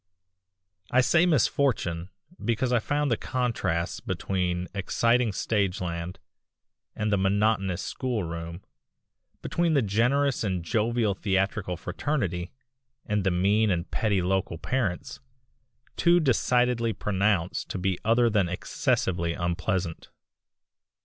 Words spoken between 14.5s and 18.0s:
parents, too decidedly pronounced to be